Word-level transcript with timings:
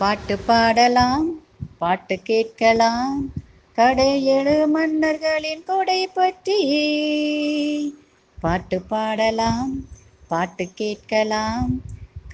பாட்டு 0.00 0.34
பாடலாம் 0.38 1.26
பாட்டு 1.78 2.16
கேட்கலாம். 2.22 3.16
கடையெழு 3.78 4.54
மன்னர்களின் 4.74 5.64
கொடை 5.64 6.00
பற்றி 6.14 6.58
பாட்டு 8.38 8.78
பாடலாம் 8.90 9.72
பாட்டு 10.30 10.66
கேட்கலாம். 10.74 11.70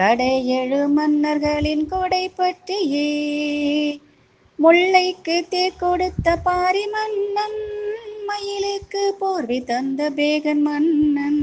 கடையெழு 0.01 0.81
மன்னர்களின் 0.97 1.87
கொடை 1.87 2.25
பற்றியே 2.41 3.09
முல்லைக்கு 4.59 5.37
தே 5.53 5.65
கொடுத்த 5.77 6.37
பாரி 6.37 6.85
மன்னன் 6.87 7.61
மயிலுக்கு 8.29 9.05
போர்வி 9.21 9.65
தந்த 9.65 10.11
பேகன் 10.11 10.63
மன்னன். 10.63 11.43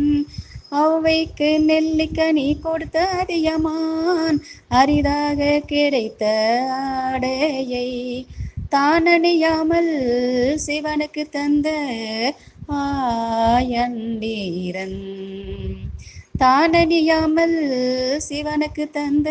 ஔவைக்கு 0.82 1.66
நெல்லிக்கனி 1.66 2.60
கொடுத்த 2.60 3.08
அதியமான் 3.18 4.40
அரிதாக 4.72 5.60
கிடைத்த 5.66 6.24
ஆடையை 7.08 8.26
தானணியாமல் 8.72 9.94
சிவனுக்கு 10.58 11.30
தந்த 11.30 11.70
ஆயண்டீரன் 13.56 15.02
தானணியாமல் 16.40 17.60
சிவனுக்கு 18.28 18.92
தந்த 18.92 19.30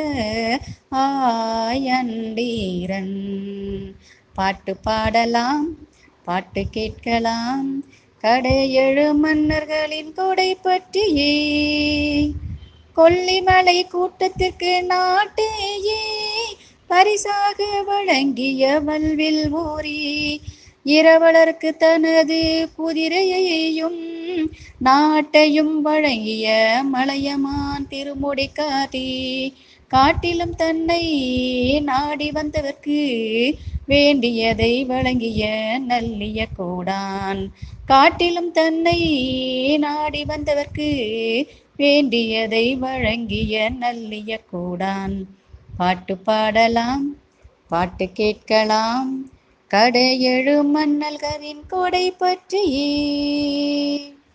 ஆயண்டீரன் 1.03 3.17
பாட்டு 4.37 4.77
பாடலாம் 4.85 5.77
பாட்டு 6.27 6.71
கேட்கலாம் 6.71 7.83
கடையெழு 8.25 9.15
மன்னர்களின் 9.15 10.13
கொடை 10.13 10.55
பற்றியே. 10.55 11.33
கொல்லிமலை 12.97 13.89
கூட்டத்திற்கு 13.89 14.83
நாட்டையே. 14.83 16.03
பரிசாக 16.87 17.83
வழங்கிய 17.87 18.81
வல்வில் 18.81 19.53
ஊரி 19.53 20.41
இரவலருக்கு 20.87 21.77
தனது 21.77 22.69
குதிரையையும் 22.79 24.01
நாட்டையும் 24.85 25.81
வழங்கிய 25.81 26.79
மலையமான் 26.83 27.89
திருமுடி 27.89 28.49
காதி 28.53 29.09
காட்டிலும் 29.93 30.55
தன்னை 30.55 31.03
நாடி 31.81 32.31
வந்தவர்க்கு 32.31 33.01
வேண்டியதை 33.87 34.85
வழங்கிய 34.85 35.43
நல்லிய 35.89 36.47
கூடான். 36.57 37.41
காட்டிலும் 37.85 38.51
தன்னை 38.51 38.99
நாடி 39.79 40.25
வந்தவர்க்கு 40.25 40.91
வேண்டியதை 41.77 42.77
வழங்கிய 42.77 43.71
நல்லிய 43.81 44.39
கூடான். 44.51 45.17
பாட்டு 45.77 46.17
பாடலாம் 46.17 47.17
பாட்டு 47.69 48.13
கேட்கலாம். 48.13 49.11
கடையெழு 49.71 50.57
மன்னல்களின் 50.71 51.63
கொடை 51.67 52.11
பற்றியே. 52.11 52.91